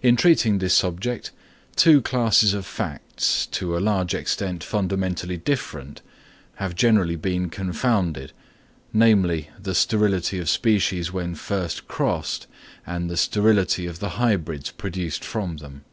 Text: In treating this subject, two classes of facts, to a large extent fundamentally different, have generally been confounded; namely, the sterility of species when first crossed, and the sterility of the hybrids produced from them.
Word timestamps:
In 0.00 0.16
treating 0.16 0.56
this 0.56 0.72
subject, 0.72 1.30
two 1.76 2.00
classes 2.00 2.54
of 2.54 2.64
facts, 2.64 3.44
to 3.48 3.76
a 3.76 3.78
large 3.78 4.14
extent 4.14 4.64
fundamentally 4.64 5.36
different, 5.36 6.00
have 6.54 6.74
generally 6.74 7.16
been 7.16 7.50
confounded; 7.50 8.32
namely, 8.94 9.50
the 9.62 9.74
sterility 9.74 10.38
of 10.38 10.48
species 10.48 11.12
when 11.12 11.34
first 11.34 11.86
crossed, 11.86 12.46
and 12.86 13.10
the 13.10 13.18
sterility 13.18 13.84
of 13.84 13.98
the 13.98 14.08
hybrids 14.16 14.70
produced 14.70 15.22
from 15.22 15.58
them. 15.58 15.84